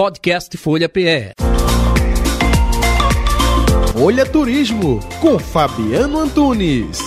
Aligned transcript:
Podcast 0.00 0.56
Folha 0.56 0.88
PE. 0.88 1.34
Folha 3.92 4.24
Turismo 4.24 4.98
com 5.20 5.38
Fabiano 5.38 6.20
Antunes. 6.20 7.00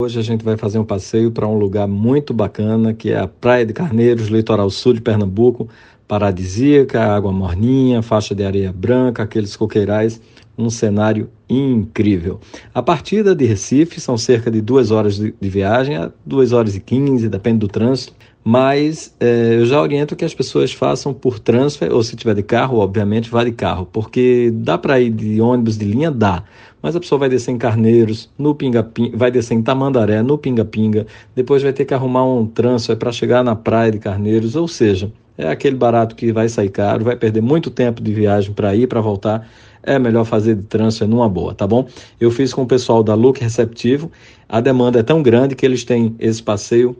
Hoje 0.00 0.20
a 0.20 0.22
gente 0.22 0.44
vai 0.44 0.56
fazer 0.56 0.78
um 0.78 0.84
passeio 0.84 1.32
para 1.32 1.48
um 1.48 1.58
lugar 1.58 1.88
muito 1.88 2.32
bacana, 2.32 2.94
que 2.94 3.10
é 3.10 3.18
a 3.18 3.26
Praia 3.26 3.66
de 3.66 3.72
Carneiros, 3.72 4.28
litoral 4.28 4.70
sul 4.70 4.92
de 4.92 5.00
Pernambuco, 5.00 5.68
paradisíaca, 6.06 7.02
água 7.02 7.32
morninha, 7.32 8.02
faixa 8.02 8.36
de 8.36 8.44
areia 8.44 8.72
branca, 8.72 9.24
aqueles 9.24 9.56
coqueirais, 9.56 10.20
um 10.56 10.70
cenário 10.70 11.28
incrível. 11.48 12.40
A 12.74 12.82
partida 12.82 13.34
de 13.34 13.44
Recife 13.44 14.00
são 14.00 14.16
cerca 14.16 14.50
de 14.50 14.60
duas 14.60 14.90
horas 14.90 15.16
de, 15.16 15.34
viagem, 15.40 15.96
duas 16.24 16.52
horas 16.52 16.74
e 16.76 16.80
quinze, 16.80 17.28
depende 17.28 17.58
do 17.58 17.68
trânsito, 17.68 18.14
mas 18.44 19.14
é, 19.20 19.56
eu 19.56 19.66
já 19.66 19.80
oriento 19.80 20.16
que 20.16 20.24
as 20.24 20.34
pessoas 20.34 20.72
façam 20.72 21.14
por 21.14 21.38
transfer, 21.38 21.92
ou 21.92 22.02
se 22.02 22.16
tiver 22.16 22.34
de 22.34 22.42
carro, 22.42 22.78
obviamente, 22.78 23.30
vá 23.30 23.44
de 23.44 23.52
carro, 23.52 23.86
porque 23.92 24.50
dá 24.52 24.76
para 24.76 25.00
ir 25.00 25.10
de 25.10 25.40
ônibus 25.40 25.78
de 25.78 25.84
linha, 25.84 26.10
dá, 26.10 26.42
mas 26.82 26.96
a 26.96 27.00
pessoa 27.00 27.20
vai 27.20 27.28
descer 27.28 27.52
em 27.52 27.58
Carneiros, 27.58 28.28
no 28.36 28.54
Pinga 28.54 28.82
Pinga, 28.82 29.16
vai 29.16 29.30
descer 29.30 29.54
em 29.54 29.62
Tamandaré, 29.62 30.22
no 30.22 30.36
Pinga 30.36 30.64
Pinga, 30.64 31.06
depois 31.34 31.62
vai 31.62 31.72
ter 31.72 31.84
que 31.84 31.94
arrumar 31.94 32.24
um 32.24 32.44
transfer 32.46 32.96
para 32.96 33.12
chegar 33.12 33.44
na 33.44 33.54
praia 33.54 33.92
de 33.92 33.98
Carneiros, 33.98 34.56
ou 34.56 34.66
seja, 34.66 35.12
é 35.42 35.50
aquele 35.50 35.76
barato 35.76 36.14
que 36.14 36.32
vai 36.32 36.48
sair 36.48 36.68
caro, 36.68 37.04
vai 37.04 37.16
perder 37.16 37.40
muito 37.40 37.70
tempo 37.70 38.02
de 38.02 38.12
viagem 38.12 38.52
para 38.52 38.74
ir, 38.74 38.86
para 38.86 39.00
voltar, 39.00 39.48
é 39.82 39.98
melhor 39.98 40.24
fazer 40.24 40.54
de 40.54 40.62
transfer 40.62 41.06
numa 41.06 41.28
boa, 41.28 41.54
tá 41.54 41.66
bom? 41.66 41.86
Eu 42.20 42.30
fiz 42.30 42.54
com 42.54 42.62
o 42.62 42.66
pessoal 42.66 43.02
da 43.02 43.14
Look 43.14 43.40
Receptivo, 43.40 44.10
a 44.48 44.60
demanda 44.60 45.00
é 45.00 45.02
tão 45.02 45.22
grande 45.22 45.54
que 45.54 45.66
eles 45.66 45.84
têm 45.84 46.14
esse 46.18 46.42
passeio 46.42 46.96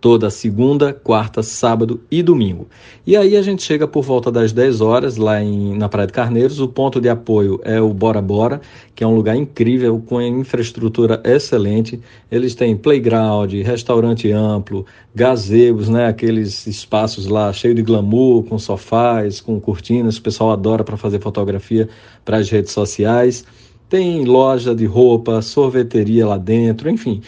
toda 0.00 0.30
segunda, 0.30 0.92
quarta, 0.92 1.42
sábado 1.42 2.00
e 2.10 2.22
domingo. 2.22 2.68
E 3.06 3.16
aí 3.16 3.36
a 3.36 3.42
gente 3.42 3.62
chega 3.62 3.88
por 3.88 4.02
volta 4.02 4.30
das 4.30 4.52
10 4.52 4.80
horas 4.80 5.16
lá 5.16 5.42
em, 5.42 5.76
na 5.76 5.88
Praia 5.88 6.06
de 6.06 6.12
Carneiros. 6.12 6.60
O 6.60 6.68
ponto 6.68 7.00
de 7.00 7.08
apoio 7.08 7.60
é 7.64 7.80
o 7.80 7.92
Bora 7.92 8.20
Bora, 8.20 8.60
que 8.94 9.02
é 9.02 9.06
um 9.06 9.14
lugar 9.14 9.36
incrível 9.36 10.02
com 10.06 10.20
infraestrutura 10.20 11.20
excelente. 11.24 12.00
Eles 12.30 12.54
têm 12.54 12.76
playground, 12.76 13.52
restaurante 13.52 14.30
amplo, 14.30 14.84
gazebos, 15.14 15.88
né, 15.88 16.06
aqueles 16.06 16.66
espaços 16.66 17.26
lá 17.26 17.52
cheio 17.52 17.74
de 17.74 17.82
glamour, 17.82 18.44
com 18.44 18.58
sofás, 18.58 19.40
com 19.40 19.58
cortinas. 19.60 20.16
O 20.18 20.22
pessoal 20.22 20.50
adora 20.50 20.84
para 20.84 20.96
fazer 20.96 21.20
fotografia 21.20 21.88
para 22.24 22.38
as 22.38 22.50
redes 22.50 22.72
sociais. 22.72 23.44
Tem 23.88 24.24
loja 24.24 24.74
de 24.74 24.84
roupa, 24.84 25.40
sorveteria 25.40 26.26
lá 26.26 26.36
dentro, 26.36 26.90
enfim, 26.90 27.22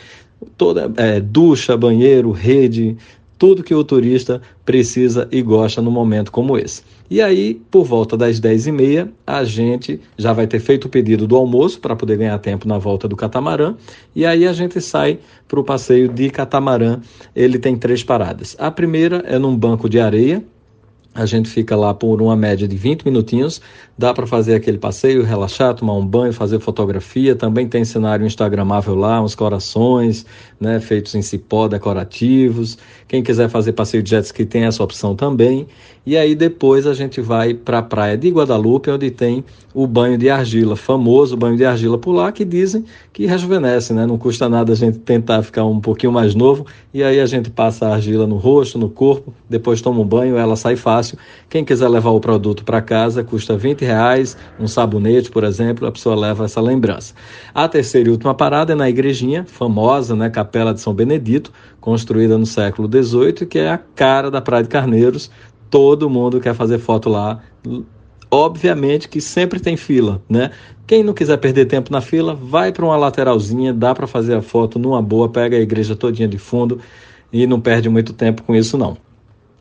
toda 0.56 0.92
é, 0.96 1.20
ducha, 1.20 1.76
banheiro, 1.76 2.30
rede, 2.30 2.96
tudo 3.38 3.62
que 3.62 3.74
o 3.74 3.84
turista 3.84 4.42
precisa 4.64 5.28
e 5.30 5.40
gosta 5.40 5.80
num 5.80 5.90
momento 5.90 6.32
como 6.32 6.58
esse. 6.58 6.82
E 7.10 7.22
aí, 7.22 7.54
por 7.70 7.84
volta 7.84 8.16
das 8.16 8.38
10h30, 8.38 9.08
a 9.26 9.44
gente 9.44 10.00
já 10.18 10.32
vai 10.32 10.46
ter 10.46 10.60
feito 10.60 10.86
o 10.86 10.88
pedido 10.88 11.26
do 11.26 11.36
almoço 11.36 11.80
para 11.80 11.96
poder 11.96 12.18
ganhar 12.18 12.38
tempo 12.38 12.68
na 12.68 12.76
volta 12.76 13.08
do 13.08 13.16
catamarã. 13.16 13.76
E 14.14 14.26
aí 14.26 14.46
a 14.46 14.52
gente 14.52 14.78
sai 14.80 15.18
para 15.46 15.58
o 15.58 15.64
passeio 15.64 16.08
de 16.08 16.28
catamarã. 16.28 17.00
Ele 17.34 17.58
tem 17.58 17.76
três 17.76 18.02
paradas. 18.02 18.54
A 18.58 18.70
primeira 18.70 19.22
é 19.26 19.38
num 19.38 19.56
banco 19.56 19.88
de 19.88 19.98
areia, 19.98 20.44
a 21.18 21.26
gente 21.26 21.48
fica 21.48 21.74
lá 21.74 21.92
por 21.92 22.22
uma 22.22 22.36
média 22.36 22.68
de 22.68 22.76
20 22.76 23.04
minutinhos, 23.04 23.60
dá 23.98 24.14
para 24.14 24.24
fazer 24.24 24.54
aquele 24.54 24.78
passeio, 24.78 25.24
relaxar, 25.24 25.74
tomar 25.74 25.94
um 25.94 26.06
banho, 26.06 26.32
fazer 26.32 26.60
fotografia. 26.60 27.34
Também 27.34 27.66
tem 27.66 27.84
cenário 27.84 28.24
instagramável 28.24 28.94
lá, 28.94 29.20
uns 29.20 29.34
corações, 29.34 30.24
né, 30.60 30.78
feitos 30.78 31.16
em 31.16 31.22
cipó 31.22 31.66
decorativos. 31.66 32.78
Quem 33.08 33.20
quiser 33.20 33.48
fazer 33.48 33.72
passeio 33.72 34.02
de 34.02 34.10
jet 34.10 34.26
ski 34.26 34.46
tem 34.46 34.64
essa 34.64 34.82
opção 34.82 35.16
também. 35.16 35.66
E 36.06 36.16
aí 36.16 36.34
depois 36.34 36.86
a 36.86 36.94
gente 36.94 37.20
vai 37.20 37.52
para 37.52 37.78
a 37.78 37.82
praia 37.82 38.16
de 38.16 38.30
Guadalupe, 38.30 38.90
onde 38.90 39.10
tem 39.10 39.44
o 39.74 39.86
banho 39.86 40.16
de 40.16 40.30
argila, 40.30 40.76
famoso 40.76 41.36
banho 41.36 41.56
de 41.56 41.64
argila 41.64 41.98
por 41.98 42.12
lá, 42.12 42.30
que 42.32 42.44
dizem 42.44 42.84
que 43.12 43.26
rejuvenesce, 43.26 43.92
né? 43.92 44.06
Não 44.06 44.18
custa 44.18 44.48
nada 44.48 44.72
a 44.72 44.76
gente 44.76 44.98
tentar 44.98 45.42
ficar 45.42 45.64
um 45.64 45.80
pouquinho 45.80 46.12
mais 46.12 46.34
novo. 46.34 46.66
E 46.92 47.02
aí 47.02 47.20
a 47.20 47.26
gente 47.26 47.50
passa 47.50 47.86
a 47.86 47.94
argila 47.94 48.26
no 48.26 48.36
rosto, 48.36 48.78
no 48.78 48.88
corpo, 48.88 49.34
depois 49.48 49.80
toma 49.80 50.00
um 50.00 50.04
banho, 50.04 50.36
ela 50.36 50.56
sai 50.56 50.76
fácil. 50.76 51.07
Quem 51.48 51.64
quiser 51.64 51.88
levar 51.88 52.10
o 52.10 52.20
produto 52.20 52.64
para 52.64 52.82
casa, 52.82 53.22
custa 53.22 53.56
20 53.56 53.84
reais, 53.84 54.36
um 54.58 54.66
sabonete, 54.66 55.30
por 55.30 55.44
exemplo, 55.44 55.86
a 55.86 55.92
pessoa 55.92 56.16
leva 56.16 56.44
essa 56.44 56.60
lembrança. 56.60 57.14
A 57.54 57.68
terceira 57.68 58.08
e 58.08 58.12
última 58.12 58.34
parada 58.34 58.72
é 58.72 58.76
na 58.76 58.88
igrejinha, 58.88 59.44
famosa, 59.44 60.16
né? 60.16 60.28
Capela 60.28 60.74
de 60.74 60.80
São 60.80 60.92
Benedito, 60.92 61.52
construída 61.80 62.36
no 62.36 62.46
século 62.46 62.88
XVIII, 62.90 63.46
que 63.46 63.58
é 63.58 63.70
a 63.70 63.78
cara 63.78 64.30
da 64.30 64.40
Praia 64.40 64.62
de 64.62 64.68
Carneiros 64.68 65.30
todo 65.70 66.08
mundo 66.10 66.40
quer 66.40 66.54
fazer 66.54 66.78
foto 66.78 67.08
lá. 67.08 67.40
Obviamente 68.30 69.08
que 69.08 69.20
sempre 69.20 69.58
tem 69.58 69.76
fila, 69.76 70.22
né? 70.28 70.50
Quem 70.86 71.02
não 71.02 71.14
quiser 71.14 71.36
perder 71.38 71.66
tempo 71.66 71.92
na 71.92 72.00
fila, 72.00 72.34
vai 72.34 72.72
para 72.72 72.84
uma 72.84 72.96
lateralzinha, 72.96 73.72
dá 73.72 73.94
para 73.94 74.06
fazer 74.06 74.34
a 74.34 74.42
foto 74.42 74.78
numa 74.78 75.02
boa, 75.02 75.28
pega 75.28 75.56
a 75.56 75.60
igreja 75.60 75.96
todinha 75.96 76.28
de 76.28 76.38
fundo 76.38 76.80
e 77.32 77.46
não 77.46 77.60
perde 77.60 77.88
muito 77.88 78.12
tempo 78.12 78.42
com 78.42 78.54
isso 78.54 78.76
não. 78.76 78.96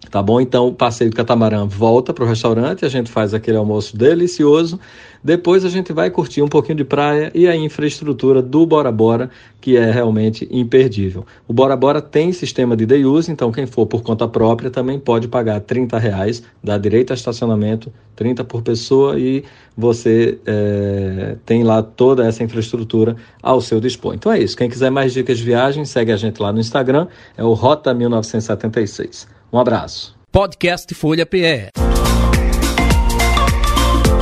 Tá 0.09 0.21
bom? 0.21 0.39
Então 0.39 0.67
o 0.67 0.73
passeio 0.73 1.09
do 1.09 1.15
catamarã 1.15 1.65
volta 1.65 2.13
para 2.13 2.23
o 2.23 2.27
restaurante, 2.27 2.85
a 2.85 2.89
gente 2.89 3.11
faz 3.11 3.33
aquele 3.33 3.57
almoço 3.57 3.97
delicioso. 3.97 4.79
Depois 5.23 5.65
a 5.65 5.69
gente 5.69 5.91
vai 5.91 6.09
curtir 6.09 6.41
um 6.41 6.47
pouquinho 6.47 6.77
de 6.77 6.83
praia 6.83 7.31
e 7.33 7.47
a 7.47 7.55
infraestrutura 7.55 8.41
do 8.41 8.65
Bora 8.65 8.91
Bora, 8.91 9.29
que 9.59 9.75
é 9.75 9.91
realmente 9.91 10.47
imperdível. 10.49 11.25
O 11.47 11.53
Bora 11.53 11.75
Bora 11.75 12.01
tem 12.01 12.31
sistema 12.31 12.77
de 12.77 12.85
day 12.85 13.03
use, 13.03 13.29
então 13.31 13.51
quem 13.51 13.65
for 13.65 13.85
por 13.85 14.01
conta 14.01 14.27
própria 14.27 14.69
também 14.69 14.99
pode 14.99 15.27
pagar 15.27 15.59
30 15.59 15.97
reais, 15.97 16.43
dá 16.63 16.77
direito 16.77 17.11
a 17.11 17.13
estacionamento, 17.13 17.91
30 18.15 18.43
por 18.45 18.61
pessoa 18.61 19.19
e 19.19 19.43
você 19.75 20.39
é, 20.45 21.35
tem 21.45 21.63
lá 21.63 21.83
toda 21.83 22.25
essa 22.25 22.43
infraestrutura 22.43 23.15
ao 23.41 23.59
seu 23.59 23.81
dispor. 23.81 24.13
Então 24.13 24.31
é 24.31 24.39
isso. 24.39 24.55
Quem 24.55 24.69
quiser 24.69 24.89
mais 24.89 25.13
dicas 25.13 25.39
de 25.39 25.43
viagem, 25.43 25.83
segue 25.83 26.11
a 26.11 26.17
gente 26.17 26.41
lá 26.41 26.53
no 26.53 26.59
Instagram, 26.59 27.07
é 27.35 27.43
o 27.43 27.53
Rota 27.53 27.93
1976. 27.93 29.36
Um 29.51 29.59
abraço. 29.59 30.15
Podcast 30.31 30.93
Folha 30.93 31.25
PE. 31.25 31.69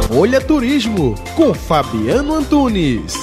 Folha 0.08 0.40
Turismo 0.40 1.16
com 1.36 1.54
Fabiano 1.54 2.36
Antunes. 2.36 3.16